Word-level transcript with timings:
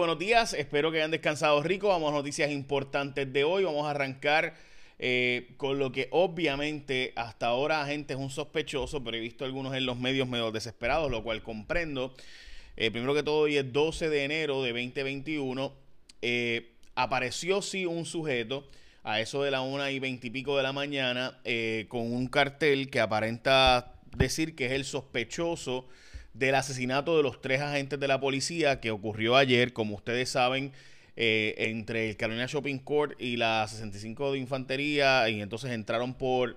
Buenos 0.00 0.18
días, 0.18 0.54
espero 0.54 0.90
que 0.90 0.96
hayan 0.96 1.10
descansado 1.10 1.62
rico. 1.62 1.88
Vamos 1.88 2.10
a 2.10 2.16
noticias 2.16 2.50
importantes 2.50 3.30
de 3.30 3.44
hoy. 3.44 3.64
Vamos 3.64 3.86
a 3.86 3.90
arrancar 3.90 4.54
eh, 4.98 5.52
con 5.58 5.78
lo 5.78 5.92
que 5.92 6.08
obviamente 6.10 7.12
hasta 7.16 7.48
ahora 7.48 7.84
gente 7.84 8.14
es 8.14 8.18
un 8.18 8.30
sospechoso, 8.30 9.04
pero 9.04 9.18
he 9.18 9.20
visto 9.20 9.44
algunos 9.44 9.74
en 9.76 9.84
los 9.84 9.98
medios 9.98 10.26
medio 10.26 10.52
desesperados, 10.52 11.10
lo 11.10 11.22
cual 11.22 11.42
comprendo. 11.42 12.14
Eh, 12.78 12.90
primero 12.90 13.12
que 13.12 13.22
todo, 13.22 13.40
hoy 13.40 13.58
es 13.58 13.70
12 13.74 14.08
de 14.08 14.24
enero 14.24 14.62
de 14.62 14.70
2021. 14.70 15.70
Eh, 16.22 16.70
apareció 16.94 17.60
sí 17.60 17.84
un 17.84 18.06
sujeto 18.06 18.66
a 19.02 19.20
eso 19.20 19.42
de 19.42 19.50
la 19.50 19.60
una 19.60 19.90
y 19.90 19.98
veintipico 19.98 20.56
de 20.56 20.62
la 20.62 20.72
mañana 20.72 21.42
con 21.88 22.10
un 22.10 22.26
cartel 22.28 22.88
que 22.88 23.00
aparenta 23.00 23.96
decir 24.16 24.56
que 24.56 24.64
es 24.64 24.72
el 24.72 24.86
sospechoso 24.86 25.88
del 26.34 26.54
asesinato 26.54 27.16
de 27.16 27.22
los 27.22 27.40
tres 27.40 27.60
agentes 27.60 27.98
de 27.98 28.08
la 28.08 28.20
policía 28.20 28.80
que 28.80 28.90
ocurrió 28.90 29.36
ayer, 29.36 29.72
como 29.72 29.96
ustedes 29.96 30.30
saben, 30.30 30.72
eh, 31.16 31.54
entre 31.58 32.10
el 32.10 32.16
Carolina 32.16 32.46
Shopping 32.46 32.78
Court 32.78 33.20
y 33.20 33.36
la 33.36 33.66
65 33.68 34.32
de 34.32 34.38
Infantería, 34.38 35.28
y 35.28 35.40
entonces 35.40 35.72
entraron 35.72 36.14
por, 36.14 36.56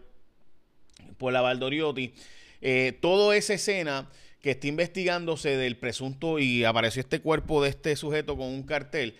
por 1.17 1.33
la 1.33 1.41
Valdoriotti. 1.41 2.13
Eh, 2.61 2.97
toda 3.01 3.35
esa 3.35 3.55
escena 3.55 4.09
que 4.41 4.51
está 4.51 4.67
investigándose 4.67 5.57
del 5.57 5.77
presunto 5.77 6.39
y 6.39 6.63
apareció 6.63 7.01
este 7.01 7.19
cuerpo 7.19 7.63
de 7.63 7.69
este 7.69 7.95
sujeto 7.95 8.37
con 8.37 8.47
un 8.47 8.63
cartel, 8.63 9.15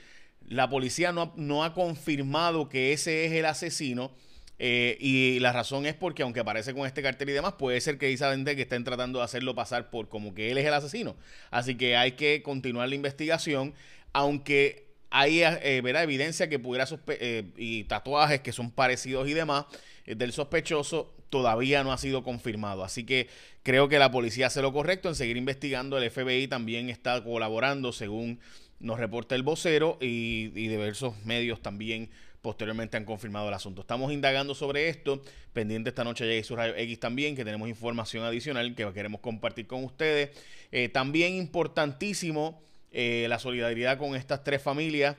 la 0.48 0.70
policía 0.70 1.12
no, 1.12 1.34
no 1.36 1.64
ha 1.64 1.74
confirmado 1.74 2.70
que 2.70 2.94
ese 2.94 3.26
es 3.26 3.32
el 3.32 3.46
asesino 3.46 4.12
eh, 4.60 4.98
y 5.00 5.40
la 5.40 5.52
razón 5.52 5.86
es 5.86 5.94
porque, 5.96 6.24
aunque 6.24 6.40
aparece 6.40 6.74
con 6.74 6.86
este 6.86 7.02
cartel 7.02 7.30
y 7.30 7.34
demás, 7.34 7.54
puede 7.54 7.82
ser 7.82 7.98
que 7.98 8.12
Isabel 8.12 8.44
que 8.46 8.62
estén 8.62 8.84
tratando 8.84 9.20
de 9.20 9.26
hacerlo 9.26 9.56
pasar 9.56 9.90
por 9.90 10.10
como 10.10 10.34
que 10.34 10.52
él 10.52 10.58
es 10.58 10.66
el 10.66 10.74
asesino. 10.74 11.16
Así 11.52 11.76
que 11.76 11.98
hay 11.98 12.14
que 12.14 12.42
continuar 12.44 12.90
la 12.90 12.96
investigación, 12.96 13.74
aunque 14.14 14.84
hay 15.14 15.44
eh, 15.44 15.78
evidencia 15.78 16.50
que 16.50 16.58
pudiera 16.58 16.88
eh, 17.08 17.44
y 17.56 17.84
tatuajes 17.84 18.42
que 18.42 18.52
son 18.52 18.72
parecidos 18.72 19.30
y 19.30 19.34
demás 19.34 19.66
eh, 20.06 20.16
del 20.16 20.34
sospechoso 20.34 21.14
todavía 21.30 21.84
no 21.84 21.94
ha 21.94 22.00
sido 22.00 22.24
confirmado. 22.24 22.84
Así 22.84 23.06
que 23.06 23.28
creo 23.62 23.88
que 23.90 24.00
la 24.00 24.10
policía 24.10 24.48
hace 24.48 24.64
lo 24.64 24.74
correcto 24.74 25.10
en 25.10 25.16
seguir 25.16 25.38
investigando. 25.38 26.00
El 26.00 26.10
FBI 26.10 26.48
también 26.48 26.90
está 26.90 27.24
colaborando 27.24 27.92
según 27.92 28.40
nos 28.80 29.00
reporta 29.00 29.36
el 29.36 29.44
vocero 29.44 30.00
y, 30.02 30.52
y 30.56 30.68
diversos 30.68 31.14
medios 31.24 31.62
también 31.62 32.10
posteriormente 32.44 32.98
han 32.98 33.06
confirmado 33.06 33.48
el 33.48 33.54
asunto. 33.54 33.82
Estamos 33.82 34.12
indagando 34.12 34.54
sobre 34.54 34.90
esto, 34.90 35.22
pendiente 35.54 35.90
esta 35.90 36.04
noche 36.04 36.26
llega 36.26 36.44
su 36.44 36.58
radio 36.58 36.76
X 36.76 37.00
también, 37.00 37.38
que 37.38 37.46
tenemos 37.46 37.70
información 37.70 38.26
adicional 38.26 38.76
que 38.76 38.86
queremos 38.94 39.22
compartir 39.22 39.66
con 39.66 39.86
ustedes. 39.86 40.38
Eh, 40.70 40.90
también 40.90 41.36
importantísimo 41.36 42.62
eh, 42.92 43.28
la 43.30 43.40
solidaridad 43.40 43.98
con 43.98 44.14
estas 44.14 44.44
tres 44.44 44.62
familias. 44.62 45.16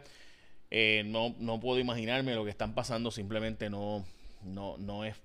Eh, 0.71 1.03
no, 1.07 1.35
no 1.39 1.59
puedo 1.59 1.81
imaginarme 1.81 2.35
lo 2.35 2.45
que 2.45 2.51
están 2.51 2.75
pasando, 2.75 3.11
simplemente 3.11 3.71
no, 3.71 4.05
no, 4.43 4.77
no 4.77 5.07
es, 5.07 5.17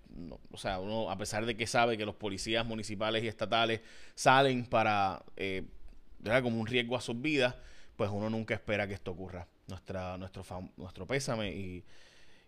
o 0.52 0.58
sea, 0.58 0.80
uno 0.80 1.12
a 1.12 1.18
pesar 1.18 1.46
de 1.46 1.58
que 1.58 1.68
sabe 1.68 1.98
que 1.98 2.06
los 2.06 2.16
policías 2.16 2.66
municipales 2.66 3.26
y 3.26 3.28
estatales 3.28 3.82
salen 4.16 4.66
para, 4.66 5.22
eh, 5.36 5.64
como 6.42 6.62
un 6.62 6.68
riesgo 6.68 6.96
a 6.96 7.02
sus 7.02 7.22
vidas, 7.22 7.56
pues 7.98 8.10
uno 8.10 8.30
nunca 8.30 8.54
espera 8.54 8.88
que 8.88 8.94
esto 8.94 9.12
ocurra 9.12 9.48
nuestra, 9.70 10.18
nuestro, 10.18 10.44
nuestro 10.78 11.08
pésame 11.08 11.52
y, 11.52 11.84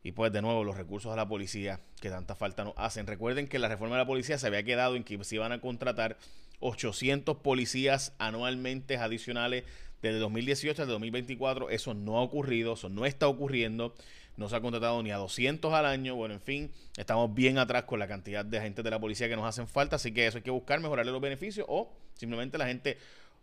y 0.04 0.12
pues 0.12 0.32
de 0.32 0.42
nuevo 0.42 0.64
los 0.64 0.76
recursos 0.76 1.12
a 1.14 1.16
la 1.16 1.28
policía 1.28 1.80
que 2.00 2.10
tanta 2.10 2.36
falta 2.36 2.64
nos 2.64 2.74
hacen. 2.78 3.08
Recuerden 3.08 3.48
que 3.48 3.60
la 3.60 3.68
reforma 3.68 3.96
de 3.96 4.02
la 4.02 4.08
policía 4.08 4.38
se 4.38 4.48
había 4.48 4.64
quedado 4.64 4.96
en 4.96 5.04
que 5.04 5.24
se 5.24 5.36
iban 5.36 5.52
a 5.52 5.62
contratar 5.62 6.18
800 6.60 7.38
policías 7.38 8.14
anualmente 8.18 8.98
adicionales 8.98 9.64
desde 10.02 10.20
2018 10.20 10.82
hasta 10.82 10.92
2024. 10.92 11.70
Eso 11.70 11.94
no 11.94 12.18
ha 12.18 12.22
ocurrido, 12.22 12.74
eso 12.74 12.90
no 12.90 13.06
está 13.06 13.28
ocurriendo. 13.28 13.94
No 14.38 14.48
se 14.50 14.56
ha 14.56 14.62
contratado 14.62 15.04
ni 15.04 15.12
a 15.12 15.18
200 15.18 15.74
al 15.74 15.86
año. 15.86 16.16
Bueno, 16.16 16.34
en 16.34 16.42
fin, 16.42 16.72
estamos 16.98 17.34
bien 17.34 17.58
atrás 17.58 17.84
con 17.84 18.00
la 18.00 18.08
cantidad 18.08 18.46
de 18.46 18.58
agentes 18.58 18.84
de 18.84 18.90
la 18.90 19.00
policía 19.00 19.28
que 19.28 19.36
nos 19.36 19.46
hacen 19.46 19.68
falta. 19.68 19.98
Así 19.98 20.14
que 20.14 20.26
eso 20.26 20.38
hay 20.38 20.44
que 20.44 20.52
buscar, 20.52 20.80
mejorarle 20.80 21.12
los 21.12 21.22
beneficios 21.22 21.66
o 21.70 21.92
simplemente 22.16 22.58
la 22.58 22.66
gente 22.66 22.98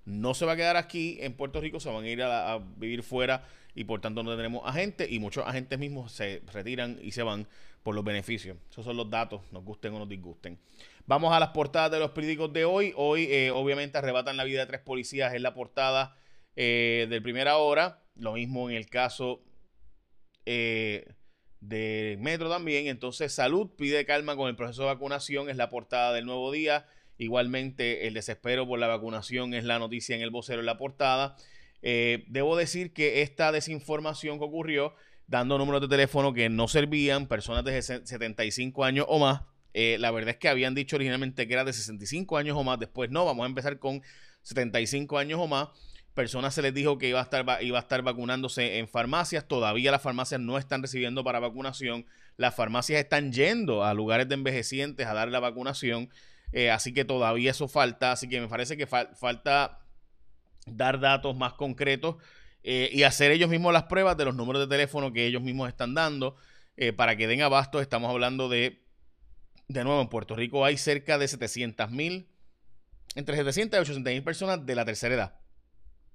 no 0.08 0.32
se 0.32 0.46
va 0.46 0.52
a 0.52 0.56
quedar 0.56 0.76
aquí 0.76 1.18
en 1.20 1.34
Puerto 1.34 1.60
Rico, 1.60 1.80
se 1.80 1.90
van 1.90 2.04
a 2.04 2.08
ir 2.08 2.22
a, 2.22 2.58
vivir 2.78 3.02
fuera 3.02 3.44
y 3.74 3.84
por 3.84 4.00
tanto 4.00 4.22
no 4.22 4.30
tendremos 4.30 4.62
agentes 4.64 5.10
y 5.10 5.18
muchos 5.18 5.46
agentes 5.46 5.78
mismos 5.78 6.12
se 6.12 6.42
retiran 6.50 6.98
y 7.02 7.12
se 7.12 7.22
van 7.22 7.46
por 7.82 7.94
los 7.94 8.02
beneficios. 8.02 8.56
Esos 8.70 8.86
son 8.86 8.96
los 8.96 9.10
datos, 9.10 9.42
nos 9.52 9.62
gusten 9.64 9.92
o 9.92 9.98
nos 9.98 10.08
disgusten. 10.08 10.58
Vamos 11.06 11.32
a 11.34 11.38
las 11.38 11.50
portadas 11.50 11.90
de 11.90 11.98
los 11.98 12.12
periódicos 12.12 12.50
de 12.54 12.64
hoy. 12.64 12.94
Hoy 12.96 13.24
eh, 13.24 13.50
obviamente 13.50 13.98
arrebatan 13.98 14.38
la 14.38 14.44
vida 14.44 14.60
de 14.60 14.66
tres 14.66 14.80
policías 14.80 15.34
en 15.34 15.42
la 15.42 15.52
portada 15.52 16.16
eh, 16.56 17.06
de 17.10 17.20
primera 17.20 17.58
hora. 17.58 18.02
Lo 18.14 18.32
mismo 18.32 18.70
en 18.70 18.76
el 18.76 18.86
caso 18.86 19.42
eh, 20.46 21.06
de 21.60 22.16
Metro 22.18 22.48
también. 22.48 22.86
Entonces 22.86 23.34
Salud 23.34 23.68
pide 23.76 24.06
calma 24.06 24.36
con 24.36 24.48
el 24.48 24.56
proceso 24.56 24.82
de 24.82 24.88
vacunación. 24.88 25.50
Es 25.50 25.56
la 25.56 25.68
portada 25.68 26.14
del 26.14 26.24
nuevo 26.24 26.50
día. 26.50 26.86
Igualmente, 27.18 28.06
el 28.06 28.14
desespero 28.14 28.66
por 28.66 28.78
la 28.78 28.86
vacunación 28.86 29.52
es 29.52 29.64
la 29.64 29.78
noticia 29.78 30.16
en 30.16 30.22
el 30.22 30.30
vocero 30.30 30.60
en 30.60 30.66
la 30.66 30.78
portada. 30.78 31.36
Eh, 31.82 32.24
debo 32.28 32.56
decir 32.56 32.92
que 32.92 33.22
esta 33.22 33.52
desinformación 33.52 34.38
que 34.38 34.44
ocurrió, 34.44 34.94
dando 35.26 35.58
números 35.58 35.80
de 35.80 35.88
teléfono 35.88 36.32
que 36.32 36.48
no 36.48 36.68
servían, 36.68 37.26
personas 37.26 37.64
de 37.64 37.82
75 37.82 38.84
años 38.84 39.06
o 39.08 39.18
más, 39.18 39.42
eh, 39.74 39.96
la 39.98 40.10
verdad 40.10 40.30
es 40.30 40.36
que 40.36 40.48
habían 40.48 40.74
dicho 40.74 40.96
originalmente 40.96 41.46
que 41.46 41.52
era 41.54 41.64
de 41.64 41.72
65 41.72 42.36
años 42.36 42.56
o 42.56 42.64
más, 42.64 42.78
después 42.78 43.10
no, 43.10 43.24
vamos 43.24 43.44
a 43.44 43.48
empezar 43.48 43.78
con 43.78 44.02
75 44.42 45.18
años 45.18 45.40
o 45.40 45.46
más. 45.46 45.68
Personas 46.14 46.54
se 46.54 46.62
les 46.62 46.74
dijo 46.74 46.98
que 46.98 47.08
iba 47.08 47.20
a 47.20 47.22
estar, 47.22 47.44
iba 47.62 47.78
a 47.78 47.82
estar 47.82 48.02
vacunándose 48.02 48.78
en 48.78 48.88
farmacias, 48.88 49.46
todavía 49.46 49.92
las 49.92 50.02
farmacias 50.02 50.40
no 50.40 50.58
están 50.58 50.82
recibiendo 50.82 51.22
para 51.22 51.38
vacunación, 51.38 52.06
las 52.36 52.56
farmacias 52.56 52.98
están 53.00 53.32
yendo 53.32 53.84
a 53.84 53.94
lugares 53.94 54.28
de 54.28 54.34
envejecientes 54.34 55.06
a 55.06 55.14
dar 55.14 55.28
la 55.28 55.38
vacunación. 55.38 56.10
Eh, 56.52 56.70
así 56.70 56.92
que 56.92 57.04
todavía 57.04 57.50
eso 57.50 57.68
falta. 57.68 58.12
Así 58.12 58.28
que 58.28 58.40
me 58.40 58.48
parece 58.48 58.76
que 58.76 58.86
falta 58.86 59.80
dar 60.66 61.00
datos 61.00 61.36
más 61.36 61.54
concretos 61.54 62.16
eh, 62.62 62.90
y 62.92 63.02
hacer 63.02 63.30
ellos 63.30 63.48
mismos 63.48 63.72
las 63.72 63.84
pruebas 63.84 64.16
de 64.16 64.24
los 64.24 64.34
números 64.34 64.60
de 64.60 64.68
teléfono 64.68 65.12
que 65.12 65.26
ellos 65.26 65.42
mismos 65.42 65.68
están 65.68 65.94
dando 65.94 66.36
eh, 66.76 66.92
para 66.92 67.16
que 67.16 67.26
den 67.26 67.42
abasto. 67.42 67.80
Estamos 67.80 68.10
hablando 68.10 68.48
de, 68.48 68.82
de 69.68 69.84
nuevo, 69.84 70.00
en 70.00 70.08
Puerto 70.08 70.34
Rico 70.36 70.64
hay 70.64 70.76
cerca 70.76 71.18
de 71.18 71.28
700 71.28 71.90
mil, 71.90 72.28
entre 73.14 73.36
700 73.36 73.78
y 73.78 73.80
800 73.80 74.12
mil 74.12 74.22
personas 74.22 74.64
de 74.64 74.74
la 74.74 74.84
tercera 74.84 75.14
edad. 75.14 75.40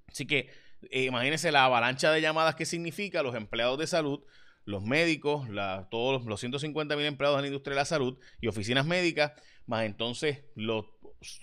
Así 0.08 0.26
que 0.26 0.50
imagínense 0.90 1.50
la 1.50 1.64
avalancha 1.64 2.12
de 2.12 2.20
llamadas 2.20 2.54
que 2.54 2.66
significa 2.66 3.22
los 3.22 3.34
empleados 3.34 3.78
de 3.78 3.86
salud 3.86 4.22
los 4.64 4.82
médicos, 4.82 5.46
todos 5.90 6.24
los 6.24 6.40
150 6.40 6.96
mil 6.96 7.06
empleados 7.06 7.36
en 7.36 7.42
la 7.42 7.48
industria 7.48 7.74
de 7.74 7.80
la 7.80 7.84
salud 7.84 8.18
y 8.40 8.46
oficinas 8.46 8.86
médicas, 8.86 9.32
más 9.66 9.84
entonces 9.84 10.44
los 10.54 10.86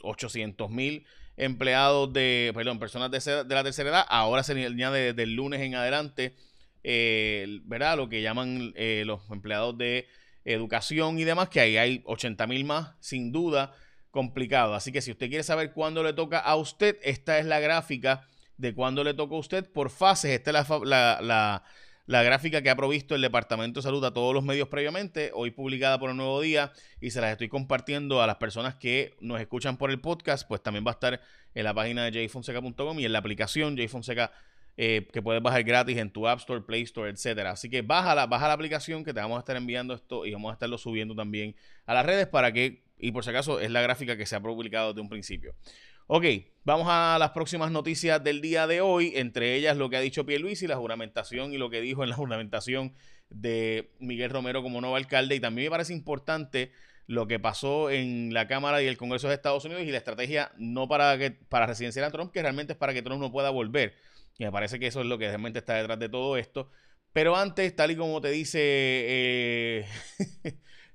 800 0.02 0.70
mil 0.70 1.06
empleados 1.38 2.12
de, 2.14 2.52
perdón, 2.54 2.80
personas 2.80 3.12
de, 3.12 3.46
la 3.48 3.64
tercera 3.64 3.90
edad, 3.90 4.06
ahora 4.10 4.44
se 4.44 4.54
añade 4.54 5.14
desde 5.14 5.24
el 5.24 5.36
lunes 5.36 5.62
en 5.62 5.76
adelante, 5.76 6.36
eh, 6.84 7.62
¿verdad? 7.64 7.98
Lo 7.98 8.10
que 8.10 8.22
llaman 8.22 8.74
eh, 8.76 9.04
los 9.06 9.22
empleados 9.30 9.78
de 9.78 10.08
educación 10.44 11.20
y 11.20 11.24
demás, 11.24 11.50
que 11.50 11.60
ahí 11.60 11.78
hay 11.78 12.02
80 12.06 12.48
mil 12.48 12.66
más, 12.66 12.96
sin 13.00 13.32
duda, 13.32 13.76
complicado. 14.10 14.74
Así 14.74 14.92
que 14.92 15.02
si 15.02 15.12
usted 15.12 15.30
quiere 15.30 15.44
saber 15.44 15.74
cuándo 15.74 16.04
le 16.04 16.14
toca 16.14 16.40
a 16.40 16.56
usted, 16.56 16.98
esta 17.04 17.38
es 17.38 17.46
la 17.46 17.60
gráfica 17.60 18.28
de 18.58 18.74
cuándo 18.74 19.04
le 19.04 19.14
toca 19.14 19.36
a 19.36 19.40
usted 19.40 19.72
por 19.72 19.90
fases. 19.90 20.32
Esta 20.32 20.52
es 20.52 20.70
la 20.70 21.20
la 21.22 21.64
gráfica 22.22 22.62
que 22.62 22.70
ha 22.70 22.76
provisto 22.76 23.16
el 23.16 23.22
Departamento 23.22 23.80
de 23.80 23.84
Salud 23.84 24.04
a 24.04 24.14
todos 24.14 24.34
los 24.34 24.44
medios 24.44 24.68
previamente, 24.68 25.32
hoy 25.34 25.52
publicada 25.52 25.98
por 25.98 26.10
el 26.10 26.18
Nuevo 26.18 26.42
Día, 26.42 26.74
y 27.00 27.12
se 27.12 27.22
las 27.22 27.32
estoy 27.32 27.48
compartiendo 27.48 28.22
a 28.22 28.28
las 28.28 28.36
personas 28.36 28.76
que 28.76 29.16
nos 29.22 29.40
escuchan 29.40 29.78
por 29.78 29.92
el 29.92 30.02
podcast, 30.02 30.46
pues 30.46 30.62
también 30.62 30.86
va 30.86 30.92
a 30.92 30.96
estar 30.96 31.22
en 31.56 31.64
la 31.64 31.74
página 31.74 32.04
de 32.04 32.28
jfonseca.com 32.28 33.00
y 33.00 33.06
en 33.06 33.14
la 33.14 33.20
aplicación 33.20 33.78
jfonseca 33.78 34.32
eh, 34.76 35.08
que 35.12 35.22
puedes 35.22 35.42
bajar 35.42 35.64
gratis 35.64 35.98
en 35.98 36.12
tu 36.12 36.28
App 36.28 36.40
Store, 36.40 36.62
Play 36.62 36.82
Store, 36.84 37.10
etcétera. 37.10 37.52
Así 37.52 37.70
que 37.70 37.82
baja 37.82 38.26
baja 38.26 38.48
la 38.48 38.54
aplicación 38.54 39.04
que 39.04 39.14
te 39.14 39.20
vamos 39.20 39.38
a 39.38 39.40
estar 39.40 39.56
enviando 39.56 39.94
esto 39.94 40.26
y 40.26 40.34
vamos 40.34 40.50
a 40.50 40.54
estarlo 40.54 40.78
subiendo 40.78 41.16
también 41.16 41.56
a 41.86 41.94
las 41.94 42.06
redes 42.06 42.28
para 42.28 42.52
que, 42.52 42.84
y 42.98 43.12
por 43.12 43.24
si 43.24 43.30
acaso 43.30 43.60
es 43.60 43.72
la 43.72 43.82
gráfica 43.82 44.18
que 44.18 44.26
se 44.26 44.36
ha 44.36 44.40
publicado 44.42 44.90
desde 44.90 45.02
un 45.02 45.10
principio. 45.10 45.56
Ok, 46.14 46.26
vamos 46.66 46.88
a 46.90 47.16
las 47.18 47.30
próximas 47.30 47.72
noticias 47.72 48.22
del 48.22 48.42
día 48.42 48.68
de 48.68 48.82
hoy, 48.82 49.14
entre 49.16 49.56
ellas 49.56 49.78
lo 49.78 49.90
que 49.90 49.96
ha 49.96 50.02
dicho 50.02 50.24
Luis 50.24 50.62
y 50.62 50.68
la 50.68 50.76
juramentación 50.76 51.54
y 51.54 51.58
lo 51.58 51.70
que 51.70 51.80
dijo 51.80 52.04
en 52.04 52.10
la 52.10 52.18
juramentación 52.18 52.94
de 53.30 53.94
Miguel 53.98 54.30
Romero 54.30 54.62
como 54.62 54.82
nuevo 54.82 54.98
alcalde. 54.98 55.36
Y 55.36 55.40
también 55.40 55.68
me 55.68 55.72
parece 55.72 55.94
importante 55.94 56.74
lo 57.08 57.28
que 57.28 57.40
pasó 57.40 57.90
en 57.90 58.34
la 58.34 58.46
Cámara 58.50 58.84
y 58.84 58.88
el 58.88 58.98
Congreso 58.98 59.30
de 59.30 59.36
Estados 59.36 59.64
Unidos 59.64 59.84
y 59.84 59.92
la 59.92 60.00
estrategia 60.00 60.52
no 60.58 60.90
para, 60.90 61.18
que, 61.18 61.32
para 61.32 61.66
residenciar 61.66 62.04
a 62.04 62.12
Trump, 62.12 62.34
que 62.34 62.42
realmente 62.42 62.74
es 62.74 62.78
para 62.78 62.94
que 62.94 63.02
Trump 63.02 63.22
no 63.22 63.32
pueda 63.32 63.50
volver. 63.50 63.96
Y 64.38 64.44
me 64.44 64.52
parece 64.52 64.80
que 64.80 64.88
eso 64.88 65.00
es 65.00 65.06
lo 65.06 65.18
que 65.18 65.30
realmente 65.30 65.60
está 65.60 65.76
detrás 65.76 65.98
de 65.98 66.10
todo 66.10 66.36
esto. 66.36 66.72
Pero 67.14 67.38
antes, 67.38 67.74
tal 67.74 67.90
y 67.92 67.96
como 67.96 68.20
te 68.20 68.32
dice 68.32 68.60
eh, 68.62 69.86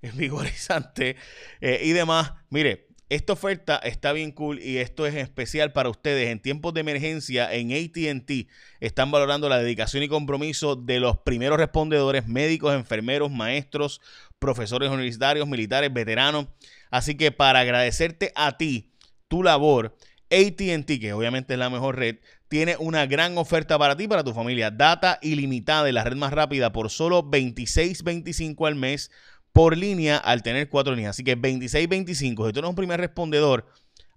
vigorizante 0.12 1.16
eh, 1.62 1.80
y 1.84 1.92
demás, 1.92 2.34
mire, 2.50 2.85
esta 3.08 3.34
oferta 3.34 3.76
está 3.76 4.12
bien 4.12 4.32
cool 4.32 4.60
y 4.60 4.78
esto 4.78 5.06
es 5.06 5.14
especial 5.14 5.72
para 5.72 5.88
ustedes. 5.88 6.28
En 6.28 6.40
tiempos 6.40 6.74
de 6.74 6.80
emergencia 6.80 7.52
en 7.52 7.70
ATT 7.70 8.48
están 8.80 9.12
valorando 9.12 9.48
la 9.48 9.58
dedicación 9.58 10.02
y 10.02 10.08
compromiso 10.08 10.74
de 10.74 10.98
los 10.98 11.18
primeros 11.18 11.58
respondedores, 11.58 12.26
médicos, 12.26 12.74
enfermeros, 12.74 13.30
maestros, 13.30 14.00
profesores 14.40 14.90
universitarios, 14.90 15.46
militares, 15.46 15.92
veteranos. 15.92 16.48
Así 16.90 17.16
que 17.16 17.30
para 17.30 17.60
agradecerte 17.60 18.32
a 18.34 18.56
ti, 18.56 18.92
tu 19.28 19.44
labor, 19.44 19.96
ATT, 20.30 20.98
que 21.00 21.12
obviamente 21.12 21.52
es 21.52 21.58
la 21.60 21.70
mejor 21.70 21.96
red, 21.96 22.16
tiene 22.48 22.76
una 22.78 23.06
gran 23.06 23.38
oferta 23.38 23.78
para 23.78 23.96
ti 23.96 24.04
y 24.04 24.08
para 24.08 24.24
tu 24.24 24.32
familia. 24.32 24.72
Data 24.72 25.18
ilimitada 25.22 25.84
de 25.84 25.92
la 25.92 26.02
red 26.02 26.16
más 26.16 26.32
rápida 26.32 26.72
por 26.72 26.90
solo 26.90 27.22
$26.25 27.22 28.66
al 28.66 28.74
mes 28.74 29.10
por 29.56 29.74
línea 29.74 30.18
al 30.18 30.42
tener 30.42 30.68
cuatro 30.68 30.94
líneas. 30.94 31.16
Así 31.16 31.24
que 31.24 31.34
2625. 31.34 32.46
Si 32.46 32.52
tú 32.52 32.58
eres 32.58 32.68
un 32.68 32.76
primer 32.76 33.00
respondedor, 33.00 33.64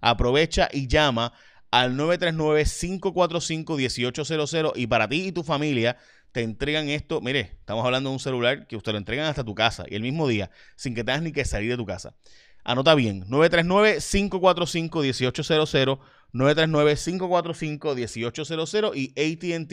aprovecha 0.02 0.68
y 0.70 0.86
llama 0.86 1.32
al 1.70 1.96
939-545-1800 1.96 4.72
y 4.76 4.86
para 4.86 5.08
ti 5.08 5.28
y 5.28 5.32
tu 5.32 5.42
familia 5.42 5.96
te 6.32 6.42
entregan 6.42 6.90
esto. 6.90 7.22
Mire, 7.22 7.52
estamos 7.58 7.86
hablando 7.86 8.10
de 8.10 8.16
un 8.16 8.20
celular 8.20 8.66
que 8.66 8.76
usted 8.76 8.92
lo 8.92 8.98
entregan 8.98 9.28
hasta 9.28 9.42
tu 9.42 9.54
casa 9.54 9.86
y 9.88 9.94
el 9.94 10.02
mismo 10.02 10.28
día, 10.28 10.50
sin 10.76 10.94
que 10.94 11.04
tengas 11.04 11.22
ni 11.22 11.32
que 11.32 11.46
salir 11.46 11.70
de 11.70 11.78
tu 11.78 11.86
casa. 11.86 12.14
Anota 12.62 12.94
bien, 12.94 13.24
939-545-1800, 13.24 15.98
939-545-1800 16.34 18.92
y 18.94 19.14
ATT, 19.18 19.70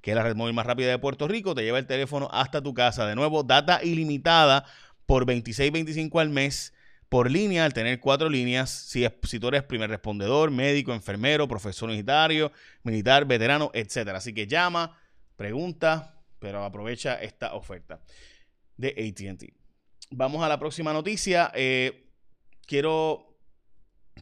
que 0.00 0.12
es 0.12 0.16
la 0.16 0.22
red 0.22 0.34
móvil 0.34 0.54
más 0.54 0.64
rápida 0.64 0.88
de 0.88 0.98
Puerto 0.98 1.28
Rico, 1.28 1.54
te 1.54 1.62
lleva 1.62 1.78
el 1.78 1.86
teléfono 1.86 2.30
hasta 2.32 2.62
tu 2.62 2.72
casa. 2.72 3.06
De 3.06 3.14
nuevo, 3.14 3.42
data 3.42 3.84
ilimitada 3.84 4.64
por 5.10 5.26
26.25 5.26 6.20
al 6.20 6.28
mes 6.28 6.72
por 7.08 7.28
línea, 7.28 7.64
al 7.64 7.72
tener 7.72 7.98
cuatro 7.98 8.30
líneas, 8.30 8.70
si, 8.70 9.04
es, 9.04 9.12
si 9.24 9.40
tú 9.40 9.48
eres 9.48 9.64
primer 9.64 9.90
respondedor, 9.90 10.52
médico, 10.52 10.94
enfermero, 10.94 11.48
profesor 11.48 11.88
universitario, 11.88 12.52
militar, 12.84 13.24
veterano, 13.24 13.72
etc. 13.74 14.10
Así 14.10 14.32
que 14.32 14.46
llama, 14.46 14.96
pregunta, 15.34 16.22
pero 16.38 16.62
aprovecha 16.62 17.20
esta 17.20 17.54
oferta 17.54 18.00
de 18.76 18.90
ATT. 18.90 19.52
Vamos 20.12 20.44
a 20.44 20.48
la 20.48 20.60
próxima 20.60 20.92
noticia. 20.92 21.50
Eh, 21.56 22.08
quiero 22.64 23.36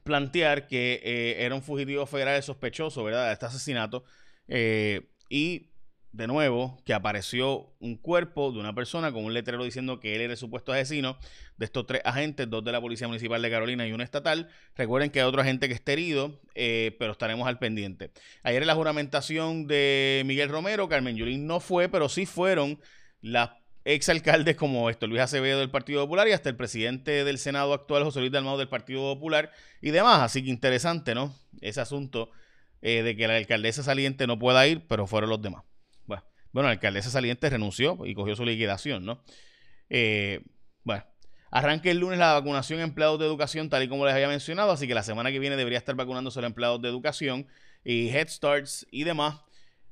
plantear 0.04 0.66
que 0.66 1.02
eh, 1.04 1.44
era 1.44 1.54
un 1.54 1.60
fugitivo 1.60 2.06
federal 2.06 2.42
sospechoso, 2.42 3.04
¿verdad?, 3.04 3.26
de 3.26 3.34
este 3.34 3.44
asesinato. 3.44 4.04
Eh, 4.46 5.10
y 5.28 5.68
de 6.12 6.26
nuevo, 6.26 6.80
que 6.84 6.94
apareció 6.94 7.74
un 7.80 7.96
cuerpo 7.96 8.50
de 8.50 8.58
una 8.58 8.74
persona 8.74 9.12
con 9.12 9.24
un 9.24 9.34
letrero 9.34 9.62
diciendo 9.62 10.00
que 10.00 10.14
él 10.14 10.22
era 10.22 10.32
el 10.32 10.38
supuesto 10.38 10.72
asesino 10.72 11.18
de 11.58 11.66
estos 11.66 11.86
tres 11.86 12.00
agentes, 12.04 12.48
dos 12.48 12.64
de 12.64 12.72
la 12.72 12.80
Policía 12.80 13.08
Municipal 13.08 13.42
de 13.42 13.50
Carolina 13.50 13.86
y 13.86 13.92
uno 13.92 14.02
estatal. 14.02 14.48
Recuerden 14.74 15.10
que 15.10 15.20
hay 15.20 15.26
otro 15.26 15.42
agente 15.42 15.68
que 15.68 15.74
está 15.74 15.92
herido, 15.92 16.40
eh, 16.54 16.96
pero 16.98 17.12
estaremos 17.12 17.46
al 17.46 17.58
pendiente. 17.58 18.10
Ayer 18.42 18.62
en 18.62 18.68
la 18.68 18.74
juramentación 18.74 19.66
de 19.66 20.22
Miguel 20.24 20.48
Romero, 20.48 20.88
Carmen 20.88 21.16
Yulín 21.16 21.46
no 21.46 21.60
fue, 21.60 21.88
pero 21.88 22.08
sí 22.08 22.26
fueron 22.26 22.80
las 23.20 23.50
exalcaldes 23.84 24.56
como 24.56 24.90
esto, 24.90 25.06
Luis 25.06 25.22
Acevedo 25.22 25.60
del 25.60 25.70
Partido 25.70 26.02
Popular 26.02 26.28
y 26.28 26.32
hasta 26.32 26.48
el 26.48 26.56
presidente 26.56 27.24
del 27.24 27.38
Senado 27.38 27.72
actual, 27.72 28.04
José 28.04 28.20
Luis 28.20 28.32
Dalmado 28.32 28.58
del 28.58 28.68
Partido 28.68 29.14
Popular 29.14 29.50
y 29.80 29.90
demás. 29.90 30.20
Así 30.20 30.42
que 30.42 30.50
interesante, 30.50 31.14
¿no? 31.14 31.34
Ese 31.60 31.80
asunto 31.80 32.30
eh, 32.82 33.02
de 33.02 33.16
que 33.16 33.26
la 33.26 33.36
alcaldesa 33.36 33.82
saliente 33.82 34.26
no 34.26 34.38
pueda 34.38 34.66
ir, 34.66 34.86
pero 34.88 35.06
fueron 35.06 35.30
los 35.30 35.40
demás. 35.40 35.64
Bueno, 36.52 36.68
la 36.68 36.72
alcaldesa 36.72 37.10
saliente 37.10 37.48
renunció 37.50 37.98
y 38.04 38.14
cogió 38.14 38.34
su 38.36 38.44
liquidación, 38.44 39.04
¿no? 39.04 39.22
Eh, 39.90 40.44
bueno, 40.84 41.04
arranque 41.50 41.90
el 41.90 41.98
lunes 41.98 42.18
la 42.18 42.32
vacunación 42.32 42.80
a 42.80 42.84
empleados 42.84 43.18
de 43.18 43.26
educación, 43.26 43.68
tal 43.68 43.82
y 43.82 43.88
como 43.88 44.04
les 44.04 44.14
había 44.14 44.28
mencionado, 44.28 44.70
así 44.72 44.86
que 44.86 44.94
la 44.94 45.02
semana 45.02 45.30
que 45.30 45.38
viene 45.38 45.56
debería 45.56 45.78
estar 45.78 45.94
vacunándose 45.94 46.40
los 46.40 46.48
empleados 46.48 46.80
de 46.80 46.88
educación 46.88 47.46
y 47.84 48.08
Head 48.08 48.28
Starts 48.28 48.86
y 48.90 49.04
demás. 49.04 49.40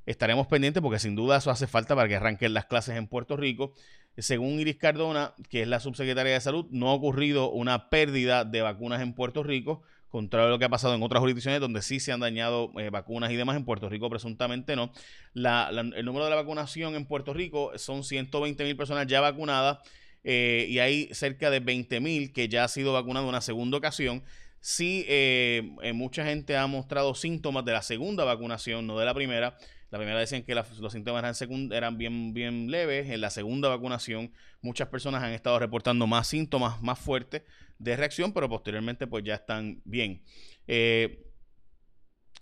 Estaremos 0.07 0.47
pendientes 0.47 0.83
porque 0.83 0.99
sin 0.99 1.17
duda 1.17 1.39
eso 1.39 1.51
hace 1.51 1.67
falta 1.67 1.97
para 1.97 2.09
que 2.09 2.17
arranquen 2.17 2.55
las 2.55 2.67
clases 2.67 2.97
en 2.97 3.09
Puerto 3.09 3.37
Rico. 3.37 3.75
Según 4.17 4.61
Iris 4.61 4.77
Cardona, 4.77 5.35
que 5.51 5.63
es 5.63 5.69
la 5.69 5.81
subsecretaria 5.81 6.33
de 6.33 6.41
Salud, 6.41 6.67
no 6.71 6.89
ha 6.89 6.95
ocurrido 6.95 7.51
una 7.51 7.91
pérdida 7.91 8.45
de 8.45 8.63
vacunas 8.63 9.03
en 9.03 9.15
Puerto 9.15 9.43
Rico 9.43 9.83
contrario 10.09 10.49
a 10.49 10.51
lo 10.51 10.59
que 10.59 10.65
ha 10.65 10.69
pasado 10.69 10.95
en 10.95 11.03
otras 11.03 11.21
jurisdicciones 11.21 11.61
donde 11.61 11.83
sí 11.83 12.01
se 12.01 12.13
han 12.13 12.21
dañado 12.21 12.71
eh, 12.79 12.91
vacunas 12.91 13.31
y 13.31 13.37
demás, 13.37 13.57
en 13.57 13.65
Puerto 13.65 13.89
Rico 13.89 14.09
presuntamente 14.09 14.77
no. 14.77 14.93
el 15.35 16.05
número 16.05 16.25
de 16.25 16.31
la 16.31 16.37
vacunación 16.37 16.95
en 16.95 17.07
Puerto 17.07 17.35
Rico 17.35 17.73
son 17.77 18.05
120 18.05 18.65
mil 18.65 18.77
personas 18.77 19.07
ya 19.07 19.21
vacunadas 19.21 19.79
eh, 20.25 20.67
y 20.69 20.79
hay 20.79 21.09
cerca 21.13 21.51
de 21.51 21.61
20 21.61 22.01
mil 22.01 22.33
que 22.33 22.49
ya 22.49 22.65
ha 22.65 22.69
sido 22.69 22.93
vacunado 22.93 23.29
una 23.29 23.41
segunda 23.41 23.77
ocasión. 23.79 24.23
Sí, 24.61 25.05
eh, 25.07 25.93
mucha 25.95 26.25
gente 26.25 26.57
ha 26.57 26.67
mostrado 26.67 27.15
síntomas 27.15 27.65
de 27.65 27.73
la 27.73 27.83
segunda 27.83 28.25
vacunación, 28.25 28.87
no 28.87 28.99
de 28.99 29.05
la 29.05 29.15
primera. 29.15 29.57
La 29.91 29.99
primera 29.99 30.19
decían 30.19 30.43
que 30.43 30.55
los 30.55 30.93
síntomas 30.93 31.41
eran, 31.41 31.73
eran 31.73 31.99
bien, 31.99 32.35
bien 32.35 32.71
leves. 32.71 33.09
En 33.09 33.21
la 33.21 33.31
segunda 33.31 33.69
vacunación, 33.69 34.33
muchas 34.61 34.89
personas 34.89 35.23
han 35.23 35.33
estado 35.33 35.59
reportando 35.59 36.07
más 36.07 36.27
síntomas 36.27 36.83
más 36.83 36.99
fuertes 36.99 37.43
de 37.79 37.97
reacción, 37.97 38.33
pero 38.33 38.49
posteriormente 38.49 39.07
pues 39.07 39.25
ya 39.25 39.35
están 39.35 39.81
bien. 39.85 40.23
Eh, 40.67 41.25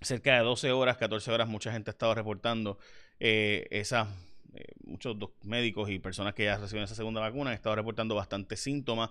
cerca 0.00 0.36
de 0.36 0.44
12 0.44 0.72
horas, 0.72 0.96
14 0.96 1.30
horas, 1.32 1.48
mucha 1.48 1.72
gente 1.72 1.90
ha 1.90 1.92
estado 1.92 2.14
reportando 2.14 2.78
eh, 3.20 3.66
esas, 3.70 4.08
eh, 4.54 4.72
muchos 4.84 5.16
médicos 5.42 5.90
y 5.90 5.98
personas 5.98 6.34
que 6.34 6.44
ya 6.44 6.56
reciben 6.56 6.84
esa 6.84 6.94
segunda 6.94 7.20
vacuna 7.20 7.50
han 7.50 7.56
estado 7.56 7.76
reportando 7.76 8.14
bastantes 8.14 8.60
síntomas. 8.60 9.10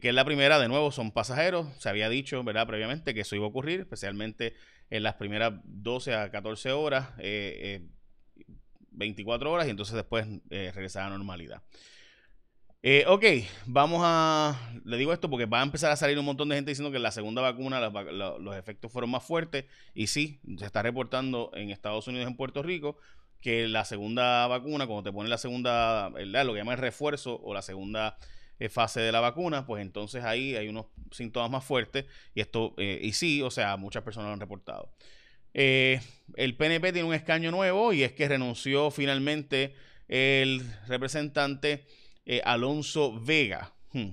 Que 0.00 0.08
es 0.08 0.14
la 0.14 0.24
primera, 0.24 0.58
de 0.58 0.68
nuevo, 0.68 0.92
son 0.92 1.10
pasajeros. 1.10 1.66
Se 1.78 1.88
había 1.88 2.08
dicho, 2.08 2.42
¿verdad?, 2.44 2.66
previamente 2.66 3.14
que 3.14 3.22
eso 3.22 3.36
iba 3.36 3.44
a 3.46 3.48
ocurrir, 3.48 3.80
especialmente 3.80 4.54
en 4.90 5.02
las 5.02 5.14
primeras 5.14 5.54
12 5.64 6.14
a 6.14 6.30
14 6.30 6.72
horas, 6.72 7.08
24 8.90 9.50
horas, 9.50 9.66
y 9.66 9.70
entonces 9.70 9.94
después 9.94 10.26
regresar 10.48 11.04
a 11.04 11.10
normalidad. 11.10 11.62
Eh, 12.84 13.04
ok, 13.06 13.24
vamos 13.66 14.00
a. 14.02 14.58
Le 14.84 14.96
digo 14.96 15.12
esto 15.12 15.30
porque 15.30 15.46
va 15.46 15.60
a 15.60 15.62
empezar 15.62 15.92
a 15.92 15.96
salir 15.96 16.18
un 16.18 16.24
montón 16.24 16.48
de 16.48 16.56
gente 16.56 16.72
diciendo 16.72 16.90
que 16.90 16.98
la 16.98 17.12
segunda 17.12 17.40
vacuna 17.40 17.78
los 17.80 18.56
efectos 18.56 18.90
fueron 18.90 19.10
más 19.10 19.22
fuertes. 19.22 19.66
Y 19.94 20.08
sí, 20.08 20.40
se 20.58 20.66
está 20.66 20.82
reportando 20.82 21.52
en 21.54 21.70
Estados 21.70 22.08
Unidos 22.08 22.26
en 22.26 22.36
Puerto 22.36 22.60
Rico 22.62 22.96
que 23.40 23.68
la 23.68 23.84
segunda 23.84 24.48
vacuna, 24.48 24.86
cuando 24.86 25.04
te 25.04 25.12
ponen 25.12 25.30
la 25.30 25.38
segunda, 25.38 26.10
lo 26.10 26.52
que 26.52 26.58
llama 26.58 26.72
el 26.72 26.78
refuerzo 26.78 27.40
o 27.40 27.54
la 27.54 27.62
segunda 27.62 28.16
eh, 28.16 28.20
fase 28.68 29.00
de 29.00 29.12
la 29.12 29.20
vacuna, 29.20 29.66
pues 29.66 29.82
entonces 29.82 30.24
ahí 30.24 30.56
hay 30.56 30.68
unos 30.68 30.86
síntomas 31.10 31.50
más 31.50 31.64
fuertes. 31.64 32.06
Y 32.34 32.40
esto, 32.40 32.74
eh, 32.78 33.00
y 33.02 33.12
sí, 33.12 33.42
o 33.42 33.50
sea, 33.50 33.76
muchas 33.76 34.02
personas 34.02 34.28
lo 34.28 34.34
han 34.34 34.40
reportado. 34.40 34.92
el 35.54 36.56
PNP 36.56 36.92
tiene 36.92 37.08
un 37.08 37.14
escaño 37.14 37.50
nuevo 37.50 37.92
y 37.92 38.02
es 38.02 38.12
que 38.12 38.28
renunció 38.28 38.90
finalmente 38.90 39.74
el 40.08 40.62
representante. 40.86 41.86
Eh, 42.24 42.40
Alonso 42.44 43.18
Vega, 43.20 43.72
hmm, 43.92 44.10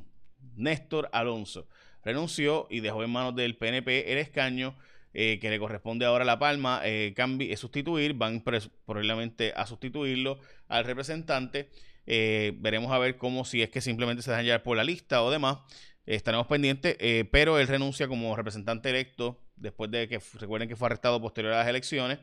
Néstor 0.55 1.09
Alonso, 1.11 1.67
renunció 2.03 2.67
y 2.69 2.79
dejó 2.79 3.03
en 3.03 3.11
manos 3.11 3.35
del 3.35 3.55
PNP 3.55 4.11
el 4.11 4.17
escaño 4.17 4.75
eh, 5.13 5.39
que 5.39 5.49
le 5.49 5.59
corresponde 5.59 6.05
ahora 6.05 6.23
a 6.23 6.25
La 6.25 6.39
Palma 6.39 6.81
eh, 6.83 7.13
sustituir, 7.57 8.13
van 8.13 8.43
probablemente 8.85 9.53
a 9.55 9.65
sustituirlo 9.65 10.39
al 10.67 10.85
representante. 10.85 11.69
Veremos 12.09 12.91
a 12.91 12.97
ver 12.97 13.17
cómo 13.17 13.45
si 13.45 13.61
es 13.61 13.69
que 13.69 13.81
simplemente 13.81 14.23
se 14.23 14.31
dejan 14.31 14.45
llevar 14.45 14.63
por 14.63 14.75
la 14.77 14.83
lista 14.83 15.23
o 15.23 15.31
demás. 15.31 15.59
estaremos 16.05 16.47
pendientes, 16.47 16.97
pero 17.31 17.59
él 17.59 17.67
renuncia 17.67 18.07
como 18.07 18.35
representante 18.35 18.89
electo 18.89 19.39
después 19.55 19.91
de 19.91 20.07
que 20.07 20.19
recuerden 20.39 20.67
que 20.67 20.75
fue 20.75 20.87
arrestado 20.87 21.21
posterior 21.21 21.53
a 21.53 21.59
las 21.59 21.67
elecciones. 21.67 22.19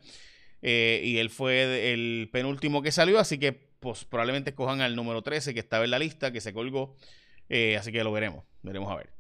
y 0.63 1.19
él 1.19 1.31
fue 1.31 1.93
el 1.93 2.29
penúltimo 2.33 2.83
que 2.83 2.91
salió, 2.93 3.19
así 3.19 3.39
que 3.39 3.53
pues 3.81 4.05
probablemente 4.05 4.55
cojan 4.55 4.81
al 4.81 4.97
número 4.97 5.23
13 5.23 5.55
que 5.55 5.61
estaba 5.61 5.85
en 5.85 5.91
la 5.91 5.99
lista, 5.99 6.33
que 6.33 6.41
se 6.41 6.53
colgó. 6.53 6.97
Eh, 7.49 7.77
así 7.77 7.93
que 7.93 8.03
lo 8.03 8.13
veremos, 8.13 8.45
veremos 8.63 8.91
a 8.91 8.97
ver. 8.97 9.16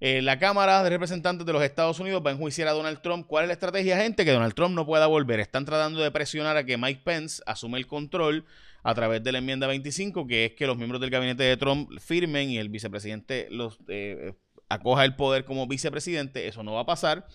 Eh, 0.00 0.20
la 0.20 0.38
Cámara 0.38 0.82
de 0.82 0.90
Representantes 0.90 1.46
de 1.46 1.52
los 1.52 1.62
Estados 1.62 1.98
Unidos 2.00 2.22
va 2.24 2.30
a 2.30 2.34
enjuiciar 2.34 2.68
a 2.68 2.72
Donald 2.72 3.00
Trump. 3.00 3.26
¿Cuál 3.26 3.44
es 3.44 3.48
la 3.48 3.54
estrategia, 3.54 3.96
gente? 3.96 4.24
Que 4.24 4.32
Donald 4.32 4.54
Trump 4.54 4.74
no 4.74 4.84
pueda 4.84 5.06
volver. 5.06 5.40
Están 5.40 5.64
tratando 5.64 6.00
de 6.00 6.10
presionar 6.10 6.56
a 6.56 6.64
que 6.64 6.76
Mike 6.76 7.00
Pence 7.04 7.42
asume 7.46 7.78
el 7.78 7.86
control 7.86 8.44
a 8.82 8.94
través 8.94 9.22
de 9.24 9.32
la 9.32 9.38
enmienda 9.38 9.66
25, 9.66 10.26
que 10.26 10.46
es 10.46 10.52
que 10.52 10.66
los 10.66 10.76
miembros 10.76 11.00
del 11.00 11.10
gabinete 11.10 11.42
de 11.42 11.56
Trump 11.56 11.90
firmen 11.98 12.50
y 12.50 12.58
el 12.58 12.68
vicepresidente 12.68 13.48
los 13.50 13.78
eh, 13.88 14.34
acoja 14.68 15.04
el 15.04 15.16
poder 15.16 15.44
como 15.44 15.66
vicepresidente. 15.66 16.46
Eso 16.46 16.62
no 16.62 16.74
va 16.74 16.80
a 16.80 16.86
pasar 16.86 17.26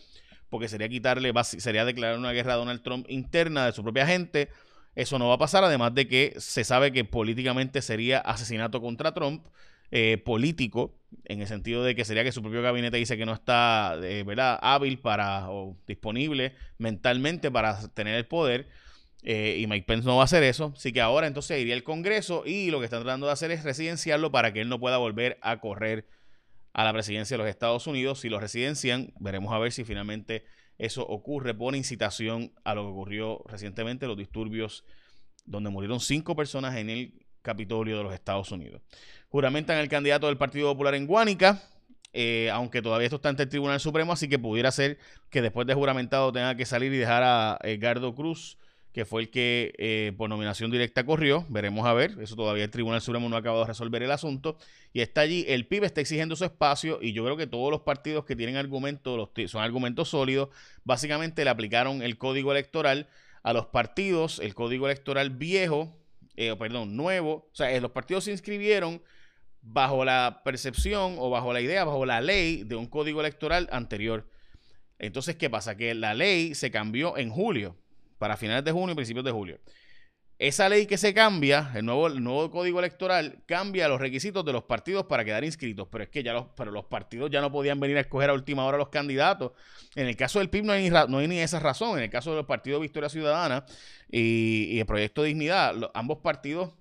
porque 0.50 0.68
sería 0.68 0.88
quitarle, 0.90 1.34
sería 1.44 1.86
declarar 1.86 2.18
una 2.18 2.32
guerra 2.32 2.54
a 2.54 2.58
Donald 2.58 2.84
Trump 2.84 3.06
interna 3.10 3.66
de 3.66 3.72
su 3.72 3.84
propia 3.84 4.06
gente 4.06 4.50
eso 4.96 5.18
no 5.18 5.30
va 5.30 5.36
a 5.36 5.38
pasar, 5.38 5.64
además 5.64 5.94
de 5.96 6.08
que 6.08 6.34
se 6.38 6.64
sabe 6.64 6.92
que 6.92 7.06
políticamente 7.06 7.82
sería 7.82 8.20
asesinato 8.20 8.82
contra 8.82 9.14
Trump, 9.14 9.46
eh, 9.92 10.18
político, 10.24 10.98
en 11.26 11.42
el 11.42 11.48
sentido 11.48 11.84
de 11.84 11.96
que 11.96 12.06
sería 12.06 12.24
que 12.24 12.32
su 12.32 12.42
propio 12.42 12.62
gabinete 12.62 12.98
dice 12.98 13.18
que 13.18 13.26
no 13.26 13.34
está 13.34 13.98
eh, 14.02 14.24
¿verdad? 14.24 14.58
hábil 14.62 15.00
para 15.00 15.50
o 15.52 15.78
disponible 15.86 16.56
mentalmente 16.78 17.52
para 17.52 17.88
tener 17.90 18.16
el 18.16 18.26
poder. 18.26 18.70
Eh, 19.24 19.60
y 19.60 19.68
Mike 19.68 19.86
Pence 19.86 20.08
no 20.08 20.16
va 20.16 20.24
a 20.24 20.26
hacer 20.26 20.44
eso. 20.44 20.74
Así 20.76 20.92
que 20.94 21.02
ahora 21.02 21.28
entonces 21.28 21.60
iría 21.60 21.76
al 21.76 21.84
Congreso 21.84 22.44
y 22.46 22.72
lo 22.72 22.80
que 22.80 22.86
están 22.86 23.04
tratando 23.04 23.28
de 23.28 23.34
hacer 23.34 23.52
es 23.52 23.64
residenciarlo 23.64 24.32
para 24.32 24.52
que 24.52 24.62
él 24.62 24.70
no 24.70 24.80
pueda 24.80 24.98
volver 24.98 25.38
a 25.42 25.60
correr 25.60 26.08
a 26.74 26.84
la 26.86 26.94
presidencia 26.94 27.36
de 27.36 27.44
los 27.44 27.50
Estados 27.50 27.86
Unidos. 27.86 28.22
Si 28.22 28.30
lo 28.30 28.40
residencian, 28.40 29.14
veremos 29.20 29.54
a 29.54 29.60
ver 29.60 29.72
si 29.72 29.84
finalmente 29.84 30.46
eso 30.78 31.06
ocurre 31.06 31.54
por 31.54 31.76
incitación 31.76 32.54
a 32.64 32.74
lo 32.74 32.84
que 32.84 32.92
ocurrió 32.92 33.44
recientemente, 33.48 34.08
los 34.08 34.18
disturbios 34.18 34.86
donde 35.46 35.70
murieron 35.70 36.00
cinco 36.00 36.36
personas 36.36 36.76
en 36.78 36.90
el 36.90 37.21
Capitolio 37.42 37.98
de 37.98 38.04
los 38.04 38.14
Estados 38.14 38.52
Unidos. 38.52 38.82
Juramentan 39.30 39.78
el 39.78 39.90
candidato 39.90 40.28
del 40.28 40.38
Partido 40.38 40.72
Popular 40.72 40.96
en 40.96 41.08
Guánica, 41.08 41.62
eh, 42.14 42.50
aunque 42.52 42.82
todavía 42.82 43.06
esto 43.06 43.16
está 43.18 43.30
ante 43.30 43.44
el 43.44 43.50
Tribunal 43.50 43.80
Supremo, 43.80 44.14
así 44.14 44.28
que 44.28 44.38
pudiera 44.38 44.72
ser 44.72 44.98
que 45.30 45.42
después 45.42 45.66
de 45.68 45.74
juramentado 45.74 46.32
tenga 46.32 46.56
que 46.56 46.66
salir 46.66 46.94
y 46.94 46.98
dejar 46.98 47.24
a 47.24 47.58
Edgardo 47.64 48.14
Cruz 48.14 48.58
que 48.94 49.06
fue 49.06 49.22
el 49.22 49.30
que 49.30 49.74
eh, 49.78 50.12
por 50.18 50.30
nominación 50.30 50.70
directa 50.70 51.06
corrió. 51.06 51.46
Veremos 51.50 51.86
a 51.86 51.94
ver, 51.94 52.18
eso 52.22 52.36
todavía 52.36 52.66
el 52.66 52.72
Tribunal 52.72 53.02
Supremo 53.02 53.30
no 53.30 53.36
ha 53.36 53.40
acabado 53.40 53.62
de 53.62 53.68
resolver 53.68 54.04
el 54.04 54.12
asunto. 54.12 54.58
Y 54.94 55.02
está 55.02 55.22
allí, 55.22 55.46
el 55.48 55.66
PIB 55.66 55.86
está 55.86 56.02
exigiendo 56.02 56.36
su 56.36 56.44
espacio 56.44 57.00
y 57.02 57.14
yo 57.14 57.24
creo 57.24 57.38
que 57.38 57.48
todos 57.48 57.72
los 57.72 57.82
partidos 57.82 58.26
que 58.26 58.36
tienen 58.36 58.58
argumentos, 58.58 59.30
son 59.48 59.64
argumentos 59.64 60.10
sólidos, 60.10 60.50
básicamente 60.84 61.44
le 61.44 61.50
aplicaron 61.50 62.02
el 62.02 62.18
código 62.18 62.52
electoral 62.52 63.08
a 63.44 63.54
los 63.54 63.68
partidos, 63.68 64.40
el 64.40 64.54
código 64.54 64.88
electoral 64.88 65.30
viejo, 65.30 65.96
eh, 66.36 66.56
perdón, 66.58 66.96
nuevo, 66.96 67.50
o 67.52 67.56
sea, 67.56 67.72
eh, 67.72 67.82
los 67.82 67.92
partidos 67.92 68.26
se 68.26 68.32
inscribieron 68.32 69.02
bajo 69.62 70.04
la 70.06 70.42
percepción 70.44 71.16
o 71.20 71.30
bajo 71.30 71.54
la 71.54 71.62
idea, 71.62 71.84
bajo 71.84 72.06
la 72.06 72.22
ley 72.22 72.64
de 72.64 72.76
un 72.76 72.88
código 72.88 73.20
electoral 73.20 73.70
anterior. 73.72 74.28
Entonces, 75.00 75.36
¿qué 75.36 75.50
pasa? 75.50 75.76
Que 75.76 75.94
la 75.94 76.14
ley 76.14 76.56
se 76.56 76.72
cambió 76.72 77.18
en 77.18 77.30
julio 77.30 77.76
para 78.18 78.38
finales 78.38 78.64
de 78.64 78.72
junio 78.72 78.94
y 78.94 78.96
principios 78.96 79.26
de 79.26 79.32
julio. 79.32 79.60
Esa 80.42 80.68
ley 80.70 80.88
que 80.88 80.98
se 80.98 81.14
cambia, 81.14 81.72
el 81.76 81.86
nuevo, 81.86 82.10
nuevo 82.10 82.50
código 82.50 82.80
electoral, 82.80 83.44
cambia 83.46 83.88
los 83.88 84.02
requisitos 84.02 84.44
de 84.44 84.52
los 84.52 84.64
partidos 84.64 85.06
para 85.06 85.24
quedar 85.24 85.44
inscritos. 85.44 85.88
Pero 85.92 86.04
es 86.04 86.10
que 86.10 86.24
ya 86.24 86.34
los, 86.34 86.48
pero 86.58 86.72
los 86.72 86.86
partidos 86.86 87.30
ya 87.30 87.42
no 87.42 87.52
podían 87.52 87.80
venir 87.80 87.98
a 87.98 88.00
escoger 88.00 88.32
a 88.32 88.34
última 88.34 88.66
hora 88.66 88.80
los 88.80 88.90
candidatos. 88.90 89.52
En 89.94 90.08
el 90.08 90.16
caso 90.16 90.40
del 90.40 90.50
PIB 90.50 90.64
no 90.64 90.74
hay, 90.74 90.82
ni, 90.82 90.90
no 90.90 91.20
hay 91.20 91.28
ni 91.28 91.38
esa 91.38 91.60
razón. 91.60 92.00
En 92.00 92.06
el 92.06 92.10
caso 92.10 92.36
del 92.36 92.48
Partido 92.48 92.80
Victoria 92.80 93.08
Ciudadana 93.08 93.68
y, 94.10 94.80
el 94.80 94.86
Proyecto 94.88 95.22
Dignidad, 95.22 95.76
ambos 95.94 96.18
partidos 96.24 96.74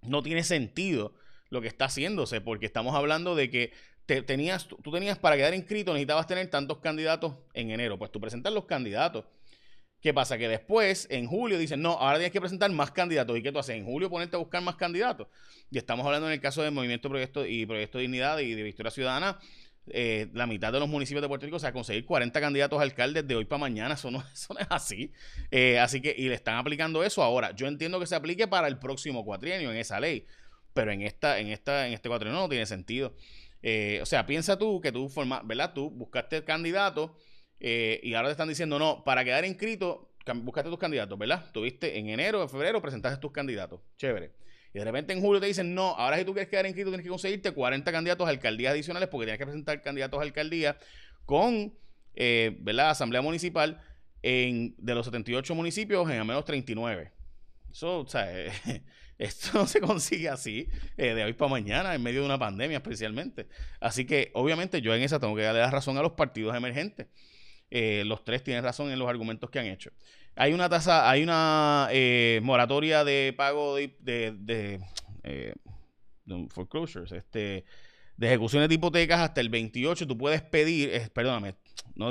no 0.00 0.22
tiene 0.22 0.42
sentido 0.42 1.12
lo 1.50 1.60
que 1.60 1.68
está 1.68 1.84
haciéndose, 1.84 2.40
porque 2.40 2.64
estamos 2.64 2.94
hablando 2.94 3.34
de 3.34 3.50
que 3.50 3.74
tenías, 4.06 4.66
tú 4.66 4.90
tenías 4.90 5.18
para 5.18 5.36
quedar 5.36 5.52
inscrito, 5.52 5.92
necesitabas 5.92 6.26
tener 6.26 6.48
tantos 6.48 6.78
candidatos 6.78 7.34
en 7.52 7.70
enero. 7.70 7.98
Pues 7.98 8.10
tú 8.10 8.18
presentas 8.18 8.50
los 8.50 8.64
candidatos 8.64 9.26
¿Qué 10.02 10.12
pasa? 10.12 10.36
Que 10.36 10.48
después, 10.48 11.06
en 11.10 11.28
julio, 11.28 11.56
dicen, 11.58 11.80
no, 11.80 11.92
ahora 11.92 12.16
tienes 12.16 12.32
que 12.32 12.40
presentar 12.40 12.68
más 12.72 12.90
candidatos. 12.90 13.38
¿Y 13.38 13.42
qué 13.42 13.52
tú 13.52 13.60
haces? 13.60 13.76
En 13.76 13.84
julio 13.84 14.10
ponerte 14.10 14.34
a 14.34 14.40
buscar 14.40 14.60
más 14.60 14.74
candidatos. 14.74 15.28
Y 15.70 15.78
estamos 15.78 16.04
hablando 16.04 16.26
en 16.26 16.32
el 16.32 16.40
caso 16.40 16.60
del 16.60 16.72
Movimiento 16.72 17.08
Proyecto 17.08 17.46
y 17.46 17.64
Proyecto 17.66 17.98
Dignidad 17.98 18.40
y 18.40 18.52
de 18.54 18.64
Victoria 18.64 18.90
Ciudadana, 18.90 19.38
eh, 19.86 20.28
la 20.32 20.48
mitad 20.48 20.72
de 20.72 20.80
los 20.80 20.88
municipios 20.88 21.22
de 21.22 21.28
Puerto 21.28 21.46
Rico, 21.46 21.56
o 21.56 21.60
sea, 21.60 21.72
conseguir 21.72 22.04
40 22.04 22.40
candidatos 22.40 22.80
a 22.80 22.82
alcaldes 22.82 23.26
de 23.28 23.36
hoy 23.36 23.44
para 23.44 23.60
mañana, 23.60 23.94
eso 23.94 24.10
no, 24.10 24.24
eso 24.32 24.58
es 24.58 24.66
así. 24.70 25.12
Eh, 25.52 25.78
así 25.78 26.00
que, 26.00 26.12
y 26.18 26.28
le 26.28 26.34
están 26.34 26.56
aplicando 26.56 27.04
eso 27.04 27.22
ahora. 27.22 27.52
Yo 27.52 27.68
entiendo 27.68 28.00
que 28.00 28.06
se 28.06 28.16
aplique 28.16 28.48
para 28.48 28.66
el 28.66 28.80
próximo 28.80 29.24
cuatrienio 29.24 29.70
en 29.70 29.76
esa 29.76 30.00
ley, 30.00 30.26
pero 30.74 30.90
en 30.90 31.02
esta, 31.02 31.38
en 31.38 31.46
esta, 31.46 31.86
en 31.86 31.92
este 31.92 32.08
cuatrienio 32.08 32.40
no 32.40 32.48
tiene 32.48 32.66
sentido. 32.66 33.14
Eh, 33.62 34.00
o 34.02 34.06
sea, 34.06 34.26
piensa 34.26 34.58
tú 34.58 34.80
que 34.80 34.90
tú 34.90 35.08
formas, 35.08 35.46
¿verdad? 35.46 35.72
Tú 35.72 35.90
buscaste 35.90 36.38
el 36.38 36.44
candidato 36.44 37.16
eh, 37.64 38.00
y 38.02 38.14
ahora 38.14 38.26
te 38.26 38.32
están 38.32 38.48
diciendo, 38.48 38.76
no, 38.76 39.04
para 39.04 39.24
quedar 39.24 39.44
inscrito, 39.44 40.10
buscaste 40.34 40.68
tus 40.68 40.80
candidatos, 40.80 41.16
¿verdad? 41.16 41.48
Tuviste 41.52 41.96
en 41.96 42.08
enero, 42.08 42.42
en 42.42 42.48
febrero, 42.48 42.82
presentaste 42.82 43.20
tus 43.20 43.30
candidatos. 43.30 43.80
Chévere. 43.96 44.32
Y 44.74 44.80
de 44.80 44.84
repente 44.84 45.12
en 45.12 45.20
julio 45.20 45.40
te 45.40 45.46
dicen, 45.46 45.72
no, 45.72 45.90
ahora 45.90 46.18
si 46.18 46.24
tú 46.24 46.32
quieres 46.32 46.48
quedar 46.48 46.66
inscrito 46.66 46.90
tienes 46.90 47.04
que 47.04 47.10
conseguirte 47.10 47.52
40 47.52 47.92
candidatos 47.92 48.26
a 48.26 48.30
alcaldías 48.30 48.72
adicionales 48.72 49.08
porque 49.08 49.26
tienes 49.26 49.38
que 49.38 49.46
presentar 49.46 49.80
candidatos 49.80 50.18
a 50.18 50.22
alcaldía 50.24 50.76
con, 51.24 51.72
eh, 52.14 52.56
¿verdad? 52.58 52.90
Asamblea 52.90 53.22
municipal 53.22 53.80
en, 54.22 54.74
de 54.78 54.94
los 54.96 55.06
78 55.06 55.54
municipios 55.54 56.10
en 56.10 56.18
al 56.18 56.24
menos 56.24 56.44
39. 56.44 57.12
Eso, 57.70 58.00
o 58.00 58.08
sea, 58.08 58.28
esto 59.18 59.50
no 59.54 59.68
se 59.68 59.80
consigue 59.80 60.28
así 60.28 60.68
eh, 60.96 61.14
de 61.14 61.22
hoy 61.22 61.34
para 61.34 61.52
mañana, 61.52 61.94
en 61.94 62.02
medio 62.02 62.22
de 62.22 62.26
una 62.26 62.40
pandemia 62.40 62.78
especialmente. 62.78 63.46
Así 63.78 64.04
que, 64.04 64.32
obviamente, 64.34 64.80
yo 64.82 64.92
en 64.96 65.02
esa 65.02 65.20
tengo 65.20 65.36
que 65.36 65.42
darle 65.42 65.60
la 65.60 65.70
razón 65.70 65.96
a 65.96 66.02
los 66.02 66.12
partidos 66.12 66.56
emergentes. 66.56 67.06
Eh, 67.74 68.04
los 68.04 68.22
tres 68.22 68.42
tienen 68.42 68.62
razón 68.62 68.90
en 68.90 68.98
los 68.98 69.08
argumentos 69.08 69.48
que 69.48 69.58
han 69.58 69.64
hecho. 69.64 69.92
Hay 70.36 70.52
una 70.52 70.68
tasa, 70.68 71.08
hay 71.08 71.22
una 71.22 71.88
eh, 71.90 72.38
moratoria 72.42 73.02
de 73.02 73.32
pago 73.34 73.76
de, 73.76 73.96
de, 73.98 74.78
eh, 75.22 75.54
foreclosures, 76.50 77.12
este, 77.12 77.64
de 78.18 78.26
ejecuciones 78.26 78.68
de 78.68 78.74
hipotecas 78.74 79.20
hasta 79.20 79.40
el 79.40 79.48
28. 79.48 80.06
Tú 80.06 80.18
puedes 80.18 80.42
pedir, 80.42 81.10
perdóname, 81.14 81.54
no, 81.94 82.10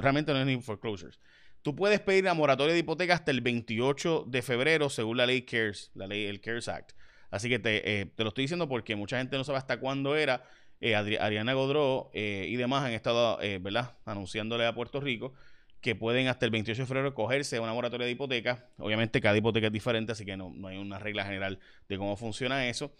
realmente 0.00 0.32
no 0.32 0.38
es 0.38 0.46
ni 0.46 0.62
foreclosures. 0.62 1.18
Tú 1.62 1.74
puedes 1.74 1.98
pedir 1.98 2.22
la 2.22 2.34
moratoria 2.34 2.72
de 2.72 2.78
hipoteca 2.78 3.14
hasta 3.14 3.32
el 3.32 3.40
28 3.40 4.26
de 4.28 4.40
febrero, 4.40 4.88
según 4.88 5.16
la 5.16 5.26
ley 5.26 5.42
CARES, 5.42 5.90
la 5.94 6.06
ley, 6.06 6.26
el 6.26 6.40
CARES 6.40 6.68
Act. 6.68 6.92
Así 7.28 7.48
que 7.48 7.58
te, 7.58 8.06
te 8.06 8.22
lo 8.22 8.28
estoy 8.28 8.44
diciendo 8.44 8.68
porque 8.68 8.94
mucha 8.94 9.18
gente 9.18 9.36
no 9.36 9.42
sabe 9.42 9.58
hasta 9.58 9.80
cuándo 9.80 10.14
era 10.14 10.44
eh, 10.82 10.96
Ariana 10.96 11.54
Godró 11.54 12.10
eh, 12.12 12.46
y 12.48 12.56
demás 12.56 12.84
han 12.84 12.92
estado, 12.92 13.40
eh, 13.40 13.58
¿verdad?, 13.62 13.92
anunciándole 14.04 14.66
a 14.66 14.74
Puerto 14.74 15.00
Rico 15.00 15.32
que 15.80 15.94
pueden 15.94 16.26
hasta 16.26 16.44
el 16.44 16.50
28 16.50 16.82
de 16.82 16.86
febrero 16.86 17.14
cogerse 17.14 17.60
una 17.60 17.72
moratoria 17.72 18.04
de 18.04 18.12
hipoteca. 18.12 18.66
Obviamente 18.78 19.20
cada 19.20 19.36
hipoteca 19.36 19.68
es 19.68 19.72
diferente, 19.72 20.10
así 20.10 20.24
que 20.24 20.36
no, 20.36 20.52
hay 20.66 20.78
una 20.78 20.98
regla 20.98 21.24
general 21.24 21.60
de 21.88 21.98
cómo 21.98 22.16
funciona 22.16 22.68
eso. 22.68 22.92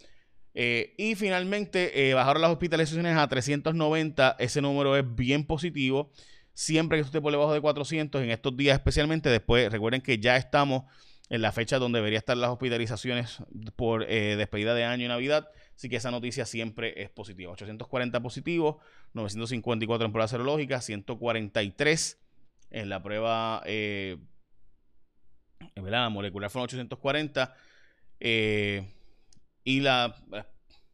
y 0.53 1.15
finalmente 1.15 2.13
bajaron 2.13 2.41
las 2.41 2.51
hospitalizaciones 2.51 3.17
a 3.17 3.27
390. 3.27 4.35
Ese 4.39 4.61
número 4.61 4.97
es 4.97 5.15
bien 5.15 5.45
positivo. 5.45 6.11
Siempre 6.53 6.97
que 6.97 7.05
esté 7.05 7.21
por 7.21 7.31
debajo 7.31 7.53
de 7.53 7.61
400, 7.61 8.21
en 8.21 8.31
estos 8.31 8.55
días 8.55 8.75
especialmente, 8.75 9.29
después 9.29 9.71
recuerden 9.71 10.01
que 10.01 10.19
ya 10.19 10.35
estamos 10.35 10.83
en 11.33 11.41
la 11.41 11.51
fecha 11.51 11.79
donde 11.79 11.97
debería 11.97 12.19
estar 12.19 12.37
las 12.37 12.51
hospitalizaciones 12.51 13.39
por 13.75 14.05
despedida 14.05 14.75
de 14.75 14.83
año 14.83 15.05
y 15.05 15.07
Navidad. 15.07 15.49
Así 15.75 15.89
que 15.89 15.95
esa 15.95 16.11
noticia 16.11 16.45
siempre 16.45 17.01
es 17.01 17.09
positiva. 17.09 17.51
840 17.51 18.21
positivos, 18.21 18.75
954 19.13 20.05
en 20.05 20.11
prueba 20.11 20.27
serológica, 20.27 20.79
143 20.79 22.19
en 22.69 22.89
la 22.89 23.01
prueba 23.01 23.63
eh, 23.65 24.17
¿verdad? 25.75 26.09
molecular 26.09 26.49
fueron 26.49 26.65
840. 26.65 27.55
Eh, 28.19 28.85
y 29.63 29.79
la... 29.79 30.15
Eh, 30.33 30.43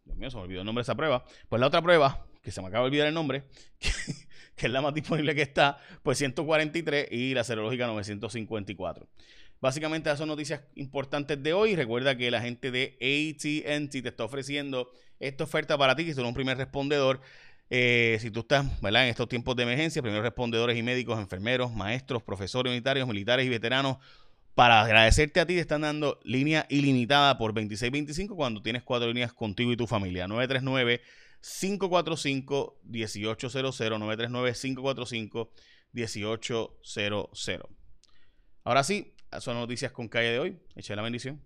Dios 0.05 0.17
mío, 0.17 0.29
se 0.31 0.38
me 0.38 0.43
olvidó 0.43 0.62
el 0.62 0.65
nombre 0.65 0.81
de 0.81 0.84
esa 0.84 0.96
prueba. 0.96 1.24
Pues 1.48 1.60
la 1.60 1.67
otra 1.67 1.81
prueba, 1.81 2.25
que 2.41 2.51
se 2.51 2.62
me 2.62 2.67
acaba 2.67 2.84
de 2.84 2.88
olvidar 2.88 3.08
el 3.08 3.13
nombre, 3.13 3.43
que, 3.79 4.65
es 4.65 4.72
la 4.72 4.81
más 4.81 4.93
disponible 4.93 5.36
que 5.36 5.43
está, 5.43 5.79
pues 6.01 6.17
143 6.17 7.12
y 7.12 7.34
la 7.34 7.43
serológica 7.43 7.86
954. 7.88 9.08
Básicamente 9.61 10.09
esas 10.09 10.19
son 10.19 10.29
noticias 10.29 10.61
importantes 10.75 11.41
de 11.41 11.53
hoy. 11.53 11.75
Recuerda 11.75 12.15
que 12.15 12.31
la 12.31 12.41
gente 12.41 12.71
de 12.71 12.95
ATT 13.01 13.91
te 13.91 14.07
está 14.09 14.23
ofreciendo 14.23 14.89
esta 15.19 15.43
oferta 15.43 15.77
para 15.77 15.95
ti, 15.95 16.05
que 16.05 16.13
son 16.13 16.25
un 16.25 16.33
primer 16.33 16.57
respondedor. 16.57 17.19
Eh, 17.69 18.17
si 18.21 18.31
tú 18.31 18.39
estás 18.39 18.65
en 18.81 18.95
estos 18.95 19.27
tiempos 19.27 19.55
de 19.55 19.63
emergencia, 19.63 20.01
primeros 20.01 20.23
respondedores 20.23 20.77
y 20.77 20.83
médicos, 20.83 21.19
enfermeros, 21.19 21.73
maestros, 21.73 22.23
profesores 22.23 22.71
unitarios, 22.71 23.07
militares 23.07 23.45
y 23.45 23.49
veteranos, 23.49 23.97
para 24.55 24.81
agradecerte 24.81 25.39
a 25.39 25.45
ti, 25.45 25.53
te 25.55 25.61
están 25.61 25.81
dando 25.81 26.19
línea 26.23 26.65
ilimitada 26.69 27.37
por 27.37 27.53
2625 27.53 28.35
cuando 28.35 28.61
tienes 28.61 28.83
cuatro 28.83 29.07
líneas 29.07 29.33
contigo 29.33 29.71
y 29.71 29.77
tu 29.77 29.87
familia. 29.87 30.27
939 30.27 31.01
545 31.41 32.81
1800 32.83 33.79
939 33.79 34.53
545 34.53 35.51
1800. 35.93 37.69
Ahora 38.63 38.83
sí, 38.83 39.13
son 39.39 39.55
noticias 39.55 39.91
con 39.91 40.07
calle 40.07 40.31
de 40.31 40.39
hoy. 40.39 40.59
Eche 40.75 40.95
la 40.95 41.01
bendición. 41.01 41.41